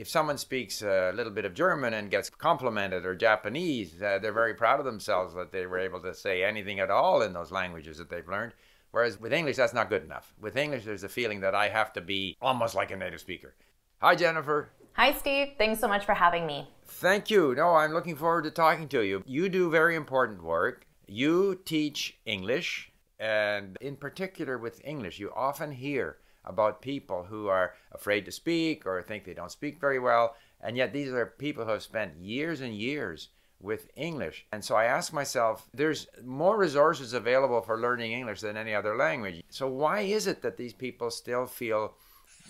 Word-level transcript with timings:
if 0.00 0.08
someone 0.08 0.38
speaks 0.38 0.80
a 0.80 1.12
little 1.14 1.30
bit 1.30 1.44
of 1.44 1.52
German 1.52 1.92
and 1.92 2.10
gets 2.10 2.30
complimented 2.30 3.04
or 3.04 3.14
Japanese, 3.14 4.00
uh, 4.00 4.18
they're 4.18 4.32
very 4.32 4.54
proud 4.54 4.80
of 4.80 4.86
themselves 4.86 5.34
that 5.34 5.52
they 5.52 5.66
were 5.66 5.78
able 5.78 6.00
to 6.00 6.14
say 6.14 6.42
anything 6.42 6.80
at 6.80 6.90
all 6.90 7.20
in 7.20 7.34
those 7.34 7.52
languages 7.52 7.98
that 7.98 8.08
they've 8.08 8.26
learned. 8.26 8.54
Whereas 8.92 9.20
with 9.20 9.34
English, 9.34 9.56
that's 9.56 9.74
not 9.74 9.90
good 9.90 10.02
enough. 10.02 10.32
With 10.40 10.56
English, 10.56 10.84
there's 10.84 11.04
a 11.04 11.08
feeling 11.10 11.40
that 11.40 11.54
I 11.54 11.68
have 11.68 11.92
to 11.92 12.00
be 12.00 12.38
almost 12.40 12.74
like 12.74 12.90
a 12.90 12.96
native 12.96 13.20
speaker. 13.20 13.54
Hi, 14.00 14.14
Jennifer. 14.16 14.70
Hi, 14.94 15.12
Steve. 15.12 15.48
Thanks 15.58 15.80
so 15.80 15.86
much 15.86 16.06
for 16.06 16.14
having 16.14 16.46
me. 16.46 16.66
Thank 16.86 17.28
you. 17.28 17.54
No, 17.54 17.74
I'm 17.74 17.92
looking 17.92 18.16
forward 18.16 18.44
to 18.44 18.50
talking 18.50 18.88
to 18.88 19.02
you. 19.02 19.22
You 19.26 19.50
do 19.50 19.68
very 19.68 19.96
important 19.96 20.42
work. 20.42 20.86
You 21.06 21.60
teach 21.66 22.18
English, 22.24 22.90
and 23.18 23.76
in 23.82 23.96
particular 23.96 24.56
with 24.56 24.80
English, 24.82 25.18
you 25.18 25.30
often 25.36 25.72
hear 25.72 26.16
about 26.44 26.82
people 26.82 27.24
who 27.24 27.48
are 27.48 27.74
afraid 27.92 28.24
to 28.24 28.32
speak 28.32 28.86
or 28.86 29.02
think 29.02 29.24
they 29.24 29.34
don't 29.34 29.52
speak 29.52 29.80
very 29.80 29.98
well. 29.98 30.36
And 30.60 30.76
yet, 30.76 30.92
these 30.92 31.10
are 31.10 31.26
people 31.26 31.64
who 31.64 31.70
have 31.70 31.82
spent 31.82 32.16
years 32.18 32.60
and 32.60 32.74
years 32.74 33.28
with 33.60 33.90
English. 33.94 34.46
And 34.52 34.64
so 34.64 34.74
I 34.74 34.84
ask 34.84 35.12
myself, 35.12 35.66
there's 35.74 36.06
more 36.24 36.56
resources 36.56 37.12
available 37.12 37.60
for 37.60 37.78
learning 37.78 38.12
English 38.12 38.40
than 38.40 38.56
any 38.56 38.74
other 38.74 38.96
language. 38.96 39.42
So 39.50 39.68
why 39.68 40.00
is 40.00 40.26
it 40.26 40.42
that 40.42 40.56
these 40.56 40.72
people 40.72 41.10
still 41.10 41.46
feel 41.46 41.94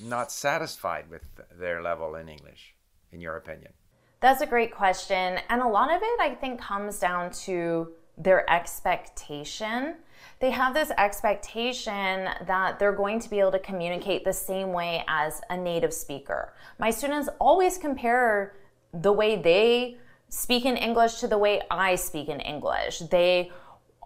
not 0.02 0.30
satisfied 0.30 1.10
with 1.10 1.22
their 1.58 1.82
level 1.82 2.14
in 2.14 2.28
English, 2.28 2.74
in 3.12 3.20
your 3.20 3.36
opinion? 3.36 3.72
That's 4.20 4.40
a 4.40 4.46
great 4.46 4.74
question. 4.74 5.38
And 5.48 5.62
a 5.62 5.68
lot 5.68 5.90
of 5.92 6.00
it, 6.02 6.20
I 6.20 6.36
think, 6.40 6.60
comes 6.60 6.98
down 6.98 7.30
to 7.44 7.92
their 8.22 8.48
expectation. 8.50 9.96
They 10.40 10.50
have 10.50 10.74
this 10.74 10.90
expectation 10.96 12.28
that 12.46 12.78
they're 12.78 12.92
going 12.92 13.20
to 13.20 13.30
be 13.30 13.40
able 13.40 13.52
to 13.52 13.58
communicate 13.58 14.24
the 14.24 14.32
same 14.32 14.72
way 14.72 15.04
as 15.08 15.40
a 15.50 15.56
native 15.56 15.92
speaker. 15.92 16.52
My 16.78 16.90
students 16.90 17.28
always 17.38 17.78
compare 17.78 18.56
the 18.92 19.12
way 19.12 19.36
they 19.36 19.96
speak 20.28 20.64
in 20.64 20.76
English 20.76 21.20
to 21.20 21.28
the 21.28 21.38
way 21.38 21.62
I 21.70 21.94
speak 21.94 22.28
in 22.28 22.40
English. 22.40 23.00
They 23.10 23.50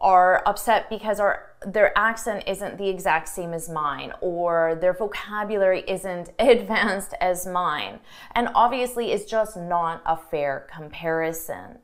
are 0.00 0.42
upset 0.46 0.90
because 0.90 1.20
our 1.20 1.50
their 1.66 1.96
accent 1.96 2.44
isn't 2.46 2.76
the 2.76 2.88
exact 2.88 3.26
same 3.28 3.54
as 3.54 3.70
mine 3.70 4.12
or 4.20 4.76
their 4.80 4.92
vocabulary 4.92 5.82
isn't 5.88 6.30
advanced 6.38 7.14
as 7.20 7.46
mine. 7.46 8.00
And 8.34 8.48
obviously 8.54 9.12
it's 9.12 9.24
just 9.24 9.56
not 9.56 10.02
a 10.04 10.16
fair 10.16 10.66
comparison. 10.70 11.78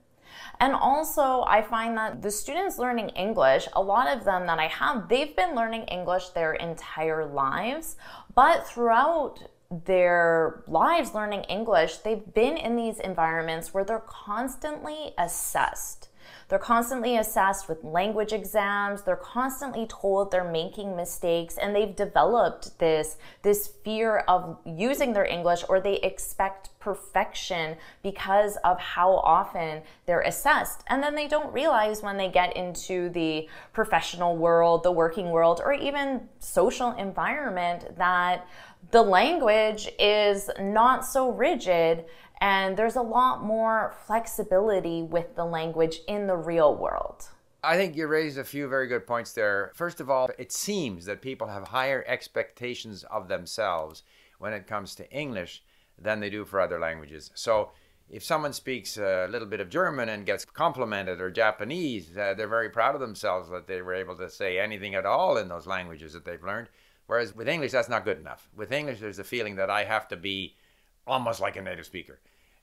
And 0.61 0.75
also, 0.75 1.43
I 1.47 1.63
find 1.63 1.97
that 1.97 2.21
the 2.21 2.31
students 2.31 2.79
learning 2.79 3.09
English, 3.11 3.67
a 3.73 3.83
lot 3.83 4.15
of 4.15 4.25
them 4.25 4.47
that 4.47 4.59
I 4.59 4.67
have, 4.67 5.09
they've 5.09 5.35
been 5.35 5.55
learning 5.55 5.85
English 5.85 6.29
their 6.29 6.53
entire 6.53 7.25
lives, 7.25 7.97
but 8.35 8.67
throughout 8.67 9.39
their 9.71 10.63
lives 10.67 11.15
learning 11.15 11.45
English, 11.45 11.99
they've 11.99 12.35
been 12.35 12.59
in 12.59 12.77
these 12.77 13.01
environments 13.01 13.73
where 13.73 13.85
they're 13.85 14.05
constantly 14.07 15.15
assessed. 15.17 16.10
They're 16.51 16.59
constantly 16.59 17.17
assessed 17.17 17.69
with 17.69 17.85
language 17.85 18.33
exams. 18.33 19.03
They're 19.03 19.15
constantly 19.15 19.87
told 19.87 20.33
they're 20.33 20.43
making 20.43 20.97
mistakes 20.97 21.57
and 21.57 21.75
they've 21.75 21.95
developed 21.95 22.77
this, 22.81 23.19
this 23.43 23.69
fear 23.85 24.25
of 24.27 24.59
using 24.67 25.13
their 25.13 25.25
English 25.25 25.63
or 25.69 25.81
they 25.81 25.99
expect 25.99 26.71
perfection 26.81 27.77
because 28.03 28.57
of 28.65 28.81
how 28.81 29.13
often 29.19 29.83
they're 30.07 30.23
assessed. 30.23 30.83
And 30.89 31.01
then 31.01 31.15
they 31.15 31.29
don't 31.29 31.53
realize 31.53 32.03
when 32.03 32.17
they 32.17 32.29
get 32.29 32.57
into 32.57 33.11
the 33.11 33.49
professional 33.73 34.37
world, 34.37 34.83
the 34.83 34.91
working 34.91 35.31
world, 35.31 35.61
or 35.65 35.73
even 35.73 36.29
social 36.41 36.91
environment 36.97 37.97
that 37.97 38.49
the 38.91 39.03
language 39.03 39.89
is 40.01 40.51
not 40.59 41.05
so 41.05 41.31
rigid 41.31 42.07
and 42.41 42.77
there's 42.77 42.97
a 42.97 43.03
lot 43.03 43.43
more 43.43 43.95
flexibility 44.07 45.03
with 45.03 45.37
the 45.37 45.45
language 45.45 46.01
in 46.09 46.27
the 46.27 46.37
real 46.37 46.75
world. 46.75 47.29
I 47.63 47.77
think 47.77 47.95
you 47.95 48.07
raised 48.07 48.39
a 48.39 48.45
few 48.45 48.69
very 48.69 48.87
good 48.87 49.07
points 49.07 49.33
there. 49.33 49.71
First 49.75 50.01
of 50.01 50.09
all, 50.09 50.31
it 50.39 50.51
seems 50.51 51.05
that 51.05 51.21
people 51.21 51.49
have 51.49 51.69
higher 51.69 52.03
expectations 52.07 53.05
of 53.05 53.29
themselves 53.29 54.03
when 54.39 54.55
it 54.55 54.67
comes 54.67 54.95
to 54.95 55.13
English 55.13 55.63
than 55.99 56.21
they 56.21 56.31
do 56.31 56.47
for 56.47 56.61
other 56.61 56.81
languages. 56.81 57.31
So, 57.35 57.73
if 58.09 58.25
someone 58.25 58.53
speaks 58.53 58.97
a 58.97 59.29
little 59.31 59.47
bit 59.47 59.61
of 59.61 59.69
German 59.69 60.09
and 60.09 60.27
gets 60.27 60.45
complimented 60.45 61.21
or 61.21 61.31
Japanese, 61.31 62.17
uh, 62.17 62.35
they're 62.35 62.49
very 62.49 62.69
proud 62.69 62.97
of 62.97 63.01
themselves 63.01 63.49
that 63.51 63.69
they 63.69 63.83
were 63.83 63.95
able 63.95 64.17
to 64.17 64.29
say 64.29 64.59
anything 64.59 64.97
at 64.97 65.07
all 65.07 65.37
in 65.37 65.47
those 65.47 65.67
languages 65.67 66.13
that 66.15 66.25
they've 66.25 66.43
learned. 66.43 66.69
Whereas 67.07 67.37
with 67.37 67.49
English, 67.49 67.71
that's 67.71 67.89
not 67.89 68.05
good 68.05 68.19
enough. 68.19 68.49
With 68.57 68.73
English, 68.73 68.99
there's 68.99 69.21
a 69.21 69.25
feeling 69.25 69.55
that 69.57 69.71
I 69.71 69.85
have 69.85 70.09
to 70.09 70.17
be 70.17 70.57
almost 71.07 71.41
like 71.41 71.57
a 71.57 71.63
native 71.63 71.87
speaker. 71.87 72.21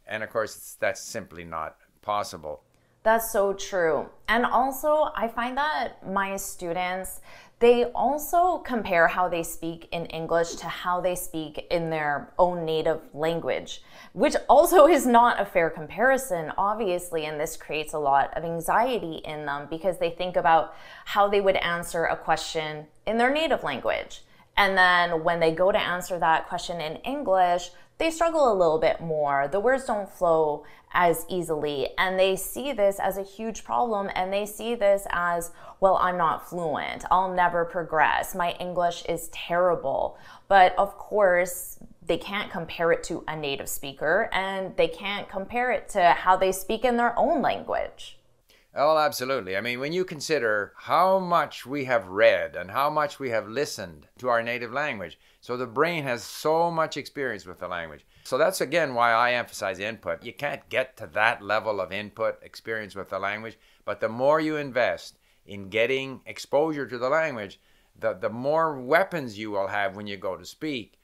And 0.08 0.24
of 0.24 0.30
course, 0.30 0.78
that's 0.80 1.02
simply 1.02 1.44
not 1.44 1.78
possible. 2.02 2.64
That's 3.04 3.32
so 3.32 3.54
true. 3.54 4.10
And 4.28 4.46
also, 4.46 5.12
I 5.16 5.30
find 5.30 5.58
that 5.58 6.06
my 6.06 6.36
students, 6.36 7.22
they 7.60 7.86
also 7.86 8.58
compare 8.60 9.08
how 9.08 9.30
they 9.30 9.44
speak 9.44 9.88
in 9.92 10.06
English 10.08 10.56
to 10.56 10.68
how 10.68 11.00
they 11.00 11.16
speak 11.16 11.68
in 11.72 11.90
their 11.90 12.34
own 12.38 12.66
native 12.66 13.00
language, 13.14 13.82
which 14.14 14.36
also 14.50 14.88
is 14.98 15.06
not 15.06 15.40
a 15.40 15.46
fair 15.46 15.70
comparison, 15.70 16.52
obviously. 16.58 17.26
And 17.26 17.40
this 17.40 17.56
creates 17.56 17.94
a 17.94 18.00
lot 18.00 18.36
of 18.38 18.44
anxiety 18.44 19.22
in 19.24 19.46
them 19.46 19.68
because 19.70 19.98
they 20.00 20.10
think 20.10 20.36
about 20.36 20.76
how 21.06 21.28
they 21.30 21.40
would 21.40 21.56
answer 21.58 22.06
a 22.06 22.18
question 22.18 22.88
in 23.06 23.18
their 23.18 23.32
native 23.32 23.64
language. 23.64 24.24
And 24.58 24.78
then 24.78 25.24
when 25.24 25.40
they 25.40 25.52
go 25.52 25.72
to 25.72 25.80
answer 25.80 26.20
that 26.20 26.48
question 26.48 26.82
in 26.82 26.98
English, 26.98 27.70
they 28.00 28.12
struggle 28.12 28.52
a 28.52 28.54
little 28.54 28.80
bit 28.80 29.02
more. 29.02 29.48
The 29.48 29.60
words 29.60 29.86
don't 29.86 30.10
flow 30.10 30.64
as 30.94 31.26
easily. 31.30 31.90
And 31.98 32.20
they 32.20 32.36
see 32.36 32.72
this 32.72 33.00
as 33.00 33.18
a 33.18 33.24
huge 33.24 33.64
problem 33.64 34.10
and 34.16 34.32
they 34.32 34.46
see 34.46 34.76
this 34.76 35.08
as, 35.10 35.52
well, 35.80 35.98
I'm 35.98 36.18
not 36.18 36.48
fluent. 36.50 37.06
I'll 37.10 37.34
never 37.34 37.66
progress. 37.66 38.36
My 38.36 38.52
English 38.54 39.04
is 39.06 39.30
terrible. 39.30 40.18
But 40.48 40.76
of 40.78 40.98
course, 40.98 41.80
they 42.06 42.18
can't 42.18 42.52
compare 42.52 42.92
it 42.92 43.04
to 43.04 43.24
a 43.28 43.36
native 43.36 43.68
speaker 43.68 44.30
and 44.32 44.76
they 44.78 44.88
can't 44.88 45.28
compare 45.28 45.72
it 45.72 45.90
to 45.90 46.12
how 46.12 46.38
they 46.38 46.52
speak 46.52 46.86
in 46.86 46.98
their 46.98 47.18
own 47.18 47.42
language. 47.42 48.18
Oh, 48.80 48.96
absolutely. 49.00 49.58
I 49.58 49.62
mean, 49.62 49.80
when 49.80 49.92
you 49.92 50.06
consider 50.06 50.72
how 50.76 51.18
much 51.18 51.66
we 51.66 51.86
have 51.86 52.10
read 52.10 52.56
and 52.56 52.70
how 52.70 52.92
much 52.92 53.20
we 53.20 53.32
have 53.32 53.50
listened 53.50 54.08
to 54.20 54.30
our 54.30 54.44
native 54.44 54.72
language, 54.72 55.18
so 55.42 55.58
the 55.58 55.66
brain 55.66 56.04
has 56.04 56.24
so 56.24 56.70
much 56.70 56.96
experience 56.96 57.48
with 57.48 57.58
the 57.58 57.68
language. 57.68 58.06
So 58.24 58.38
that's 58.38 58.62
again 58.62 58.94
why 58.94 59.14
I 59.14 59.32
emphasize 59.32 59.80
input. 59.80 60.24
You 60.24 60.32
can't 60.32 60.70
get 60.70 60.96
to 60.98 61.08
that 61.14 61.42
level 61.42 61.82
of 61.82 61.92
input 61.92 62.38
experience 62.44 62.94
with 62.94 63.10
the 63.10 63.18
language, 63.18 63.58
but 63.84 64.00
the 64.00 64.10
more 64.10 64.40
you 64.40 64.58
invest 64.58 65.18
in 65.48 65.70
getting 65.70 66.22
exposure 66.28 66.86
to 66.86 67.00
the 67.00 67.10
language, 67.10 67.60
the, 68.00 68.14
the 68.14 68.30
more 68.30 68.80
weapons 68.80 69.40
you 69.40 69.50
will 69.50 69.70
have 69.70 69.96
when 69.96 70.06
you 70.06 70.18
go 70.18 70.38
to 70.38 70.46
speak. 70.46 71.00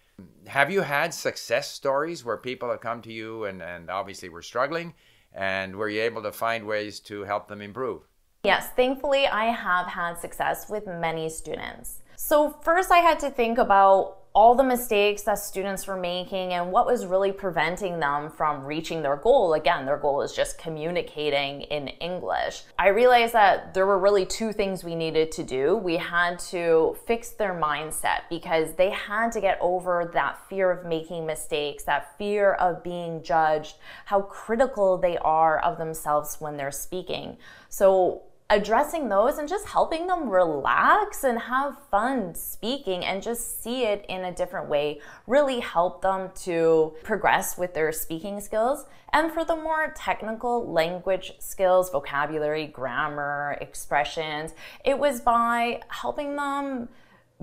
Have 0.46 0.70
you 0.70 0.82
had 0.82 1.12
success 1.12 1.72
stories 1.72 2.24
where 2.24 2.38
people 2.38 2.70
have 2.70 2.82
come 2.82 3.02
to 3.02 3.12
you 3.12 3.46
and, 3.46 3.64
and 3.64 3.90
obviously 3.90 4.30
were 4.30 4.44
struggling? 4.44 4.94
And 5.34 5.76
were 5.76 5.90
you 5.90 6.02
able 6.02 6.22
to 6.24 6.32
find 6.32 6.66
ways 6.66 7.00
to 7.02 7.24
help 7.24 7.48
them 7.48 7.62
improve? 7.62 8.04
Yes, 8.44 8.70
thankfully, 8.76 9.26
I 9.28 9.46
have 9.46 9.88
had 9.88 10.20
success 10.20 10.70
with 10.70 10.86
many 10.86 11.30
students. 11.30 12.02
So, 12.16 12.52
first, 12.62 12.92
I 12.92 12.98
had 12.98 13.20
to 13.20 13.30
think 13.30 13.58
about 13.58 14.18
all 14.36 14.56
the 14.56 14.64
mistakes 14.64 15.22
that 15.22 15.38
students 15.38 15.86
were 15.86 15.96
making 15.96 16.54
and 16.54 16.72
what 16.72 16.88
was 16.88 17.06
really 17.06 17.32
preventing 17.32 18.00
them 18.00 18.32
from 18.32 18.64
reaching 18.64 19.04
their 19.04 19.16
goal. 19.16 19.54
Again, 19.54 19.86
their 19.86 19.98
goal 19.98 20.24
is 20.24 20.34
just 20.34 20.58
communicating 20.58 21.62
in 21.62 21.88
English. 21.88 22.64
I 22.80 22.88
realized 22.88 23.34
that 23.34 23.76
there 23.76 23.86
were 23.86 24.00
really 24.00 24.26
two 24.26 24.52
things 24.52 24.84
we 24.84 24.96
needed 24.96 25.32
to 25.34 25.44
do. 25.44 25.78
We 25.78 25.98
had 25.98 26.40
to 26.50 26.98
fix 27.06 27.30
their 27.30 27.54
mindset 27.54 28.22
because 28.28 28.74
they 28.74 28.90
had 28.90 29.32
to 29.34 29.42
get 29.42 29.60
over 29.62 30.10
that 30.16 30.40
fear 30.50 30.72
of 30.72 30.84
making 30.84 31.28
mistakes, 31.28 31.84
that 31.84 32.18
fear 32.18 32.54
of 32.54 32.84
being 32.84 33.22
judged, 33.22 33.76
how 34.06 34.22
critical 34.22 34.98
they 34.98 35.18
are 35.20 35.60
of 35.60 35.78
themselves 35.78 36.38
when 36.40 36.58
they're 36.58 36.72
speaking. 36.72 37.38
So, 37.70 38.24
addressing 38.50 39.10
those 39.10 39.38
and 39.38 39.48
just 39.48 39.68
helping 39.68 40.08
them 40.08 40.30
relax 40.30 41.24
and 41.24 41.40
have 41.40 41.78
fun 41.90 42.36
speaking 42.36 43.04
and 43.04 43.24
just 43.24 43.64
see 43.64 43.84
it 43.86 44.06
in 44.10 44.26
a 44.26 44.32
different 44.32 44.70
way 44.70 45.00
really 45.28 45.60
help 45.60 46.02
them 46.02 46.30
to 46.36 46.94
progress 47.04 47.58
with 47.58 47.74
their 47.74 47.92
speaking 47.92 48.40
skills. 48.40 48.86
And 49.12 49.32
for 49.32 49.46
the 49.46 49.56
more 49.56 49.94
technical 49.96 50.72
language 50.72 51.34
skills, 51.40 51.90
vocabulary, 51.90 52.68
grammar, 52.68 53.58
expressions, 53.62 54.54
it 54.84 54.98
was 54.98 55.22
by 55.22 55.82
helping 55.88 56.36
them 56.36 56.90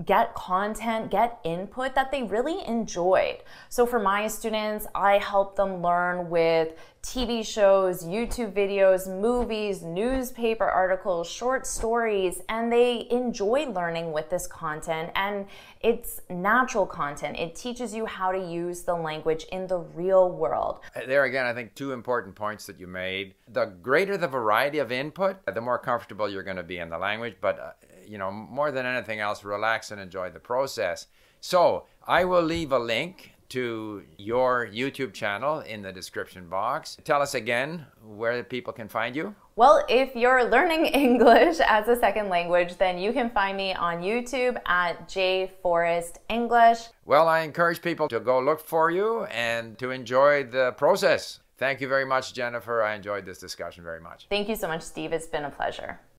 get 0.05 0.33
content, 0.33 1.11
get 1.11 1.39
input 1.43 1.95
that 1.95 2.11
they 2.11 2.23
really 2.23 2.65
enjoyed. 2.65 3.37
So 3.69 3.85
for 3.85 3.99
my 3.99 4.27
students, 4.27 4.87
I 4.95 5.17
help 5.17 5.55
them 5.55 5.81
learn 5.81 6.29
with 6.29 6.73
TV 7.03 7.45
shows, 7.45 8.03
YouTube 8.03 8.53
videos, 8.53 9.07
movies, 9.07 9.81
newspaper 9.81 10.65
articles, 10.65 11.27
short 11.27 11.65
stories, 11.65 12.41
and 12.47 12.71
they 12.71 13.07
enjoy 13.09 13.65
learning 13.65 14.11
with 14.11 14.29
this 14.29 14.45
content. 14.45 15.09
And 15.15 15.47
it's 15.81 16.21
natural 16.29 16.85
content. 16.85 17.37
It 17.39 17.55
teaches 17.55 17.93
you 17.93 18.05
how 18.05 18.31
to 18.31 18.37
use 18.37 18.81
the 18.81 18.93
language 18.93 19.45
in 19.51 19.65
the 19.65 19.79
real 19.79 20.29
world. 20.29 20.81
Uh, 20.95 21.01
there 21.07 21.23
again, 21.23 21.45
I 21.45 21.53
think 21.53 21.73
two 21.73 21.91
important 21.91 22.35
points 22.35 22.67
that 22.67 22.79
you 22.79 22.85
made. 22.85 23.33
The 23.47 23.65
greater 23.65 24.15
the 24.15 24.27
variety 24.27 24.77
of 24.77 24.91
input, 24.91 25.37
the 25.45 25.61
more 25.61 25.79
comfortable 25.79 26.29
you're 26.29 26.43
going 26.43 26.57
to 26.57 26.63
be 26.63 26.77
in 26.77 26.89
the 26.89 26.99
language. 26.99 27.35
But, 27.41 27.59
uh, 27.59 27.71
you 28.07 28.19
know, 28.19 28.31
more 28.31 28.71
than 28.71 28.85
anything 28.85 29.19
else, 29.19 29.43
relax 29.43 29.89
and 29.89 29.99
enjoy 29.99 30.29
the 30.29 30.39
process. 30.39 31.07
So 31.39 31.87
I 32.07 32.25
will 32.25 32.43
leave 32.43 32.71
a 32.71 32.79
link 32.79 33.33
to 33.51 34.03
your 34.17 34.67
YouTube 34.67 35.13
channel 35.13 35.59
in 35.59 35.81
the 35.81 35.91
description 35.91 36.47
box. 36.47 36.97
Tell 37.03 37.21
us 37.21 37.35
again 37.35 37.85
where 38.03 38.43
people 38.43 38.73
can 38.73 38.87
find 38.87 39.15
you. 39.15 39.35
Well, 39.55 39.85
if 39.89 40.15
you're 40.15 40.49
learning 40.49 40.85
English 41.05 41.59
as 41.59 41.87
a 41.87 41.95
second 41.95 42.29
language, 42.29 42.77
then 42.77 42.97
you 42.97 43.13
can 43.13 43.29
find 43.29 43.55
me 43.55 43.73
on 43.73 44.01
YouTube 44.01 44.59
at 44.65 45.07
J 45.07 45.51
Forrest 45.61 46.19
English. 46.29 46.79
Well, 47.05 47.27
I 47.27 47.41
encourage 47.41 47.81
people 47.81 48.07
to 48.07 48.19
go 48.19 48.39
look 48.39 48.59
for 48.59 48.89
you 48.89 49.25
and 49.25 49.77
to 49.79 49.91
enjoy 49.91 50.45
the 50.45 50.71
process. 50.73 51.39
Thank 51.57 51.79
you 51.79 51.87
very 51.87 52.05
much, 52.05 52.33
Jennifer. 52.33 52.81
I 52.81 52.95
enjoyed 52.95 53.23
this 53.25 53.37
discussion 53.37 53.83
very 53.83 54.01
much. 54.01 54.25
Thank 54.29 54.49
you 54.49 54.55
so 54.55 54.67
much, 54.67 54.81
Steve. 54.81 55.13
It's 55.13 55.27
been 55.27 55.45
a 55.45 55.51
pleasure. 55.51 55.99